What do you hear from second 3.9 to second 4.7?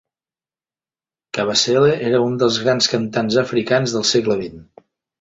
del segle vint.